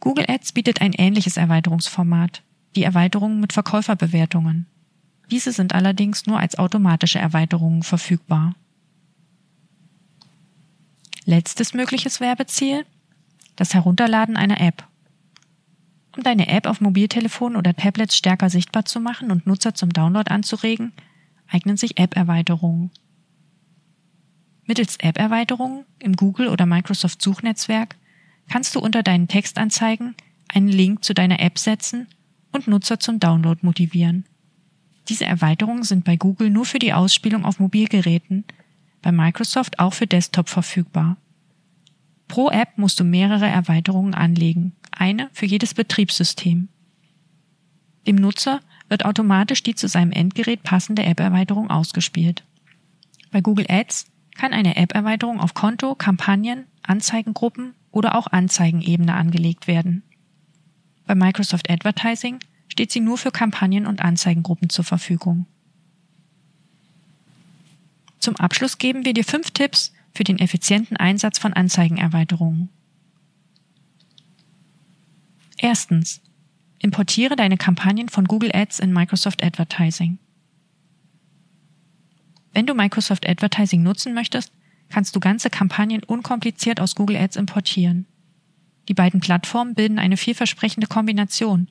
Google 0.00 0.26
Ads 0.28 0.52
bietet 0.52 0.80
ein 0.80 0.92
ähnliches 0.92 1.36
Erweiterungsformat, 1.36 2.42
die 2.76 2.84
Erweiterungen 2.84 3.40
mit 3.40 3.52
Verkäuferbewertungen. 3.52 4.66
Diese 5.30 5.52
sind 5.52 5.74
allerdings 5.74 6.26
nur 6.26 6.38
als 6.38 6.58
automatische 6.58 7.18
Erweiterungen 7.18 7.82
verfügbar. 7.82 8.54
Letztes 11.24 11.72
mögliches 11.72 12.20
Werbeziel? 12.20 12.84
Das 13.56 13.72
Herunterladen 13.72 14.36
einer 14.36 14.60
App. 14.60 14.86
Um 16.16 16.22
deine 16.22 16.48
App 16.48 16.66
auf 16.66 16.80
Mobiltelefon 16.80 17.56
oder 17.56 17.74
Tablets 17.74 18.16
stärker 18.16 18.48
sichtbar 18.48 18.84
zu 18.84 19.00
machen 19.00 19.30
und 19.30 19.46
Nutzer 19.46 19.74
zum 19.74 19.90
Download 19.90 20.30
anzuregen, 20.30 20.92
eignen 21.48 21.76
sich 21.76 21.98
App-Erweiterungen. 21.98 22.90
Mittels 24.66 24.96
App-Erweiterungen 24.96 25.84
im 25.98 26.14
Google 26.14 26.48
oder 26.48 26.66
Microsoft 26.66 27.20
Suchnetzwerk 27.20 27.96
kannst 28.48 28.74
du 28.74 28.80
unter 28.80 29.02
deinen 29.02 29.28
Textanzeigen 29.28 30.14
einen 30.48 30.68
Link 30.68 31.04
zu 31.04 31.14
deiner 31.14 31.40
App 31.40 31.58
setzen 31.58 32.06
und 32.52 32.68
Nutzer 32.68 33.00
zum 33.00 33.18
Download 33.18 33.60
motivieren. 33.62 34.24
Diese 35.08 35.26
Erweiterungen 35.26 35.82
sind 35.82 36.04
bei 36.04 36.16
Google 36.16 36.48
nur 36.48 36.64
für 36.64 36.78
die 36.78 36.92
Ausspielung 36.92 37.44
auf 37.44 37.58
Mobilgeräten, 37.58 38.44
bei 39.02 39.12
Microsoft 39.12 39.78
auch 39.78 39.92
für 39.92 40.06
Desktop 40.06 40.48
verfügbar. 40.48 41.18
Pro 42.34 42.50
App 42.50 42.78
musst 42.78 42.98
du 42.98 43.04
mehrere 43.04 43.46
Erweiterungen 43.46 44.12
anlegen, 44.12 44.72
eine 44.90 45.30
für 45.32 45.46
jedes 45.46 45.72
Betriebssystem. 45.72 46.68
Dem 48.08 48.16
Nutzer 48.16 48.58
wird 48.88 49.04
automatisch 49.04 49.62
die 49.62 49.76
zu 49.76 49.86
seinem 49.86 50.10
Endgerät 50.10 50.64
passende 50.64 51.04
App-Erweiterung 51.04 51.70
ausgespielt. 51.70 52.42
Bei 53.30 53.40
Google 53.40 53.66
Ads 53.68 54.06
kann 54.34 54.52
eine 54.52 54.74
App-Erweiterung 54.74 55.38
auf 55.38 55.54
Konto, 55.54 55.94
Kampagnen, 55.94 56.64
Anzeigengruppen 56.82 57.74
oder 57.92 58.16
auch 58.16 58.26
Anzeigenebene 58.26 59.14
angelegt 59.14 59.68
werden. 59.68 60.02
Bei 61.06 61.14
Microsoft 61.14 61.70
Advertising 61.70 62.40
steht 62.66 62.90
sie 62.90 62.98
nur 62.98 63.16
für 63.16 63.30
Kampagnen 63.30 63.86
und 63.86 64.02
Anzeigengruppen 64.02 64.70
zur 64.70 64.84
Verfügung. 64.84 65.46
Zum 68.18 68.34
Abschluss 68.34 68.78
geben 68.78 69.04
wir 69.04 69.14
dir 69.14 69.24
fünf 69.24 69.52
Tipps 69.52 69.92
für 70.14 70.24
den 70.24 70.38
effizienten 70.38 70.96
Einsatz 70.96 71.38
von 71.38 71.52
Anzeigenerweiterungen. 71.52 72.68
Erstens. 75.58 76.20
Importiere 76.78 77.34
deine 77.34 77.56
Kampagnen 77.56 78.10
von 78.10 78.26
Google 78.26 78.50
Ads 78.54 78.78
in 78.78 78.92
Microsoft 78.92 79.42
Advertising. 79.42 80.18
Wenn 82.52 82.66
du 82.66 82.74
Microsoft 82.74 83.26
Advertising 83.26 83.82
nutzen 83.82 84.12
möchtest, 84.12 84.52
kannst 84.90 85.16
du 85.16 85.20
ganze 85.20 85.48
Kampagnen 85.48 86.02
unkompliziert 86.02 86.80
aus 86.80 86.94
Google 86.94 87.16
Ads 87.16 87.36
importieren. 87.36 88.06
Die 88.88 88.94
beiden 88.94 89.20
Plattformen 89.20 89.74
bilden 89.74 89.98
eine 89.98 90.18
vielversprechende 90.18 90.86
Kombination. 90.86 91.68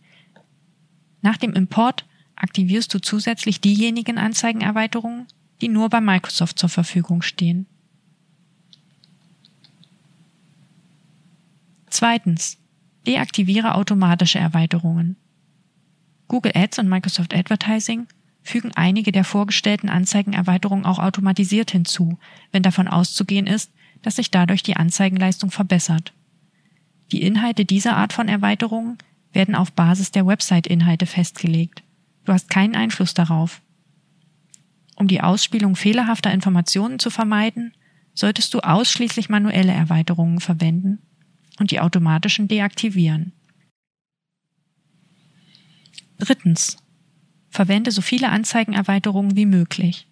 Nach 1.21 1.38
dem 1.38 1.53
Import 1.53 2.06
aktivierst 2.36 2.93
du 2.93 2.99
zusätzlich 2.99 3.62
diejenigen 3.62 4.17
Anzeigenerweiterungen, 4.17 5.27
die 5.62 5.69
nur 5.69 5.89
bei 5.89 6.01
Microsoft 6.01 6.58
zur 6.58 6.69
Verfügung 6.69 7.21
stehen. 7.21 7.67
Zweitens. 11.93 12.58
Deaktiviere 13.06 13.75
automatische 13.75 14.39
Erweiterungen. 14.39 15.15
Google 16.27 16.53
Ads 16.56 16.79
und 16.79 16.89
Microsoft 16.89 17.36
Advertising 17.36 18.08
fügen 18.41 18.71
einige 18.73 19.12
der 19.12 19.23
vorgestellten 19.23 19.89
Anzeigenerweiterungen 19.89 20.86
auch 20.86 20.97
automatisiert 20.97 21.69
hinzu, 21.69 22.17
wenn 22.51 22.63
davon 22.63 22.88
auszugehen 22.88 23.45
ist, 23.45 23.71
dass 24.01 24.15
sich 24.15 24.32
dadurch 24.32 24.63
die 24.63 24.75
Anzeigenleistung 24.75 25.51
verbessert. 25.51 26.13
Die 27.12 27.21
Inhalte 27.21 27.63
dieser 27.63 27.95
Art 27.95 28.12
von 28.12 28.27
Erweiterungen 28.27 28.97
werden 29.32 29.53
auf 29.53 29.71
Basis 29.71 30.10
der 30.10 30.25
Website-Inhalte 30.25 31.06
festgelegt. 31.06 31.84
Du 32.25 32.34
hast 32.34 32.49
keinen 32.49 32.75
Einfluss 32.75 33.13
darauf. 33.13 33.62
Um 34.95 35.08
die 35.08 35.21
Ausspielung 35.21 35.75
fehlerhafter 35.75 36.32
Informationen 36.32 36.97
zu 36.97 37.12
vermeiden, 37.12 37.75
solltest 38.15 38.51
du 38.56 38.62
ausschließlich 38.62 39.29
manuelle 39.29 39.73
Erweiterungen 39.73 40.39
verwenden 40.39 40.97
und 41.60 41.72
die 41.72 41.80
automatischen 41.80 42.48
deaktivieren. 42.48 43.34
Drittens. 46.18 46.78
Verwende 47.50 47.92
so 47.92 48.02
viele 48.02 48.30
Anzeigenerweiterungen 48.30 49.36
wie 49.36 49.46
möglich. 49.46 50.08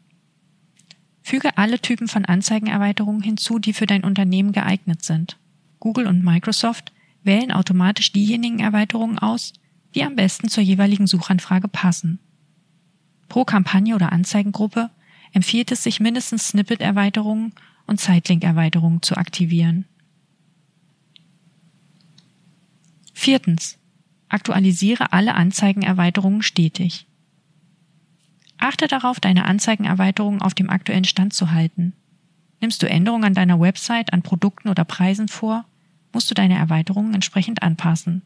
Füge 1.24 1.58
alle 1.58 1.80
Typen 1.80 2.08
von 2.08 2.26
Anzeigenerweiterungen 2.26 3.24
hinzu, 3.24 3.60
die 3.60 3.74
für 3.74 3.86
dein 3.86 4.04
Unternehmen 4.04 4.52
geeignet 4.52 5.04
sind. 5.04 5.38
Google 5.80 6.08
und 6.08 6.24
Microsoft 6.24 6.92
wählen 7.24 7.52
automatisch 7.52 8.12
diejenigen 8.12 8.60
Erweiterungen 8.60 9.20
aus, 9.20 9.54
die 9.96 10.04
am 10.04 10.16
besten 10.16 10.50
zur 10.50 10.64
jeweiligen 10.64 11.08
Suchanfrage 11.08 11.68
passen. 11.68 12.20
Pro 13.28 13.46
Kampagne 13.46 13.96
oder 13.96 14.12
Anzeigengruppe 14.12 14.90
empfiehlt 15.32 15.72
es 15.72 15.84
sich 15.84 16.00
mindestens 16.00 16.50
Snippet-Erweiterungen 16.50 17.54
und 17.88 18.00
Zeitlink-Erweiterungen 18.00 19.02
zu 19.02 19.16
aktivieren. 19.16 19.86
Viertens. 23.14 23.78
Aktualisiere 24.30 25.12
alle 25.12 25.36
Anzeigenerweiterungen 25.36 26.42
stetig. 26.42 27.06
Achte 28.58 28.88
darauf, 28.88 29.20
deine 29.20 29.46
Anzeigenerweiterungen 29.46 30.42
auf 30.42 30.54
dem 30.54 30.70
aktuellen 30.70 31.04
Stand 31.04 31.34
zu 31.34 31.52
halten. 31.52 31.94
Nimmst 32.62 32.82
du 32.82 32.88
Änderungen 32.88 33.26
an 33.26 33.34
deiner 33.34 33.60
Website, 33.60 34.14
an 34.14 34.22
Produkten 34.22 34.70
oder 34.70 34.86
Preisen 34.86 35.28
vor, 35.28 35.66
musst 36.14 36.30
du 36.30 36.36
deine 36.36 36.56
Erweiterungen 36.56 37.14
entsprechend 37.14 37.64
anpassen. 37.64 38.22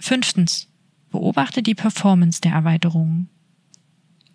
Fünftens. 0.00 0.68
Beobachte 1.10 1.62
die 1.62 1.74
Performance 1.74 2.40
der 2.40 2.52
Erweiterungen. 2.52 3.28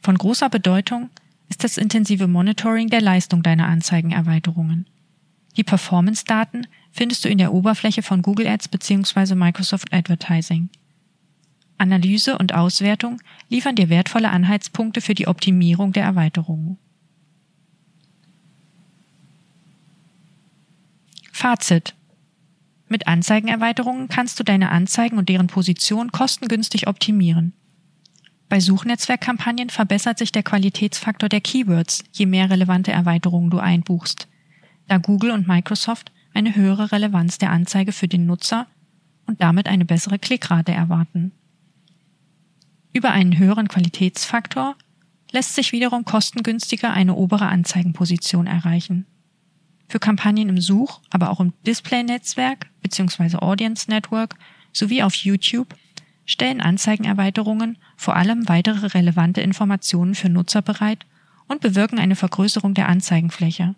Von 0.01 0.17
großer 0.17 0.49
Bedeutung 0.49 1.09
ist 1.49 1.63
das 1.63 1.77
intensive 1.77 2.27
Monitoring 2.27 2.89
der 2.89 3.01
Leistung 3.01 3.43
deiner 3.43 3.67
Anzeigenerweiterungen. 3.67 4.87
Die 5.55 5.63
Performance-Daten 5.63 6.67
findest 6.93 7.25
du 7.25 7.29
in 7.29 7.39
der 7.39 7.53
Oberfläche 7.53 8.03
von 8.03 8.21
Google 8.21 8.47
Ads 8.47 8.69
bzw. 8.69 9.35
Microsoft 9.35 9.91
Advertising. 9.91 10.69
Analyse 11.77 12.37
und 12.37 12.53
Auswertung 12.53 13.19
liefern 13.49 13.75
dir 13.75 13.89
wertvolle 13.89 14.29
Anhaltspunkte 14.29 15.01
für 15.01 15.15
die 15.15 15.27
Optimierung 15.27 15.91
der 15.91 16.03
Erweiterungen. 16.03 16.77
Fazit. 21.31 21.95
Mit 22.87 23.07
Anzeigenerweiterungen 23.07 24.07
kannst 24.07 24.39
du 24.39 24.43
deine 24.43 24.69
Anzeigen 24.69 25.17
und 25.17 25.27
deren 25.27 25.47
Position 25.47 26.11
kostengünstig 26.11 26.87
optimieren. 26.87 27.53
Bei 28.49 28.59
Suchnetzwerkkampagnen 28.59 29.71
verbessert 29.71 30.19
sich 30.19 30.31
der 30.31 30.43
Qualitätsfaktor 30.43 31.27
der 31.27 31.41
Keywords, 31.41 32.03
je 32.13 32.27
mehr 32.27 32.51
relevante 32.51 32.91
Erweiterungen 32.91 33.49
du 33.49 33.57
einbuchst, 33.57 34.27
da 34.87 34.99
Google 34.99 35.31
und 35.31 35.47
Microsoft 35.47 36.12
eine 36.33 36.55
höhere 36.55 36.91
Relevanz 36.91 37.37
der 37.37 37.51
Anzeige 37.51 37.91
für 37.91 38.07
den 38.07 38.25
Nutzer 38.25 38.67
und 39.25 39.41
damit 39.41 39.67
eine 39.67 39.85
bessere 39.85 40.19
Klickrate 40.19 40.71
erwarten. 40.71 41.31
Über 42.93 43.11
einen 43.11 43.37
höheren 43.37 43.67
Qualitätsfaktor 43.67 44.75
lässt 45.31 45.55
sich 45.55 45.71
wiederum 45.71 46.05
kostengünstiger 46.05 46.93
eine 46.93 47.15
obere 47.15 47.47
Anzeigenposition 47.47 48.45
erreichen. 48.47 49.05
Für 49.89 49.99
Kampagnen 49.99 50.49
im 50.49 50.61
Such-, 50.61 51.01
aber 51.09 51.29
auch 51.29 51.39
im 51.39 51.53
Display-Netzwerk 51.65 52.67
bzw. 52.81 53.37
Audience 53.37 53.89
Network 53.89 54.35
sowie 54.71 55.03
auf 55.03 55.15
YouTube 55.15 55.75
stellen 56.25 56.61
Anzeigenerweiterungen 56.61 57.77
vor 57.97 58.15
allem 58.15 58.47
weitere 58.47 58.87
relevante 58.87 59.41
Informationen 59.41 60.15
für 60.15 60.29
Nutzer 60.29 60.61
bereit 60.61 61.05
und 61.47 61.61
bewirken 61.61 61.99
eine 61.99 62.15
Vergrößerung 62.15 62.73
der 62.73 62.87
Anzeigenfläche. 62.87 63.75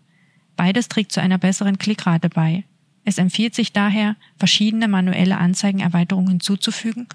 Beides 0.56 0.88
trägt 0.88 1.12
zu 1.12 1.22
einer 1.22 1.38
besseren 1.38 1.78
Klickrate 1.78 2.30
bei. 2.30 2.64
Es 3.04 3.18
empfiehlt 3.18 3.54
sich 3.54 3.72
daher, 3.72 4.16
verschiedene 4.38 4.88
manuelle 4.88 5.38
Anzeigenerweiterungen 5.38 6.32
hinzuzufügen, 6.32 7.08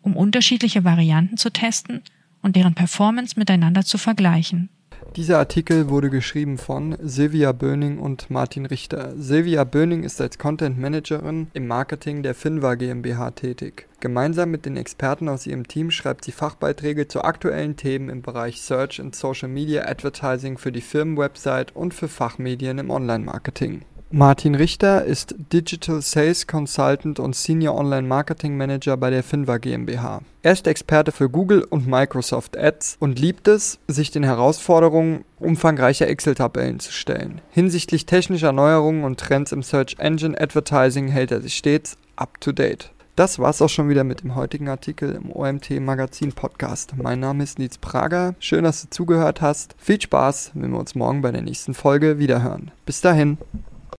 um 0.00 0.16
unterschiedliche 0.16 0.84
Varianten 0.84 1.36
zu 1.36 1.50
testen 1.50 2.02
und 2.42 2.56
deren 2.56 2.74
Performance 2.74 3.38
miteinander 3.38 3.84
zu 3.84 3.98
vergleichen. 3.98 4.68
Dieser 5.16 5.38
Artikel 5.38 5.88
wurde 5.90 6.10
geschrieben 6.10 6.58
von 6.58 6.96
Silvia 7.00 7.52
Böning 7.52 7.98
und 7.98 8.30
Martin 8.30 8.66
Richter. 8.66 9.12
Silvia 9.16 9.64
Böning 9.64 10.02
ist 10.02 10.20
als 10.20 10.38
Content 10.38 10.78
Managerin 10.78 11.48
im 11.54 11.66
Marketing 11.66 12.22
der 12.22 12.34
Finva 12.34 12.74
GmbH 12.74 13.30
tätig. 13.30 13.86
Gemeinsam 14.00 14.50
mit 14.50 14.66
den 14.66 14.76
Experten 14.76 15.28
aus 15.28 15.46
ihrem 15.46 15.68
Team 15.68 15.90
schreibt 15.90 16.24
sie 16.24 16.32
Fachbeiträge 16.32 17.08
zu 17.08 17.22
aktuellen 17.22 17.76
Themen 17.76 18.08
im 18.08 18.22
Bereich 18.22 18.60
Search 18.60 19.00
und 19.00 19.14
Social 19.14 19.48
Media 19.48 19.86
Advertising 19.86 20.58
für 20.58 20.72
die 20.72 20.80
Firmenwebsite 20.80 21.72
und 21.74 21.94
für 21.94 22.08
Fachmedien 22.08 22.78
im 22.78 22.90
Online-Marketing. 22.90 23.82
Martin 24.16 24.54
Richter 24.54 25.04
ist 25.04 25.34
Digital 25.52 26.00
Sales 26.00 26.46
Consultant 26.46 27.18
und 27.18 27.34
Senior 27.34 27.74
Online 27.74 28.06
Marketing 28.06 28.56
Manager 28.56 28.96
bei 28.96 29.10
der 29.10 29.24
Finva 29.24 29.58
GmbH. 29.58 30.20
Er 30.42 30.52
ist 30.52 30.68
Experte 30.68 31.10
für 31.10 31.28
Google 31.28 31.64
und 31.64 31.88
Microsoft 31.88 32.56
Ads 32.56 32.96
und 33.00 33.18
liebt 33.18 33.48
es, 33.48 33.80
sich 33.88 34.12
den 34.12 34.22
Herausforderungen 34.22 35.24
umfangreicher 35.40 36.06
Excel-Tabellen 36.06 36.78
zu 36.78 36.92
stellen. 36.92 37.40
Hinsichtlich 37.50 38.06
technischer 38.06 38.52
Neuerungen 38.52 39.02
und 39.02 39.18
Trends 39.18 39.50
im 39.50 39.64
Search 39.64 39.96
Engine 39.98 40.40
Advertising 40.40 41.08
hält 41.08 41.32
er 41.32 41.40
sich 41.40 41.56
stets 41.56 41.96
up 42.14 42.40
to 42.40 42.52
date. 42.52 42.92
Das 43.16 43.40
war's 43.40 43.60
auch 43.62 43.68
schon 43.68 43.88
wieder 43.88 44.04
mit 44.04 44.22
dem 44.22 44.36
heutigen 44.36 44.68
Artikel 44.68 45.10
im 45.10 45.32
OMT 45.32 45.80
Magazin 45.80 46.32
Podcast. 46.32 46.94
Mein 46.96 47.18
Name 47.18 47.42
ist 47.42 47.58
Nils 47.58 47.78
Prager. 47.78 48.36
Schön, 48.38 48.62
dass 48.62 48.82
du 48.82 48.90
zugehört 48.90 49.40
hast. 49.40 49.74
Viel 49.76 50.00
Spaß, 50.00 50.52
wenn 50.54 50.70
wir 50.70 50.78
uns 50.78 50.94
morgen 50.94 51.20
bei 51.20 51.32
der 51.32 51.42
nächsten 51.42 51.74
Folge 51.74 52.20
wiederhören. 52.20 52.70
Bis 52.86 53.00
dahin. 53.00 53.38